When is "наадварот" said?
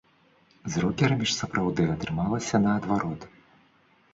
2.65-3.21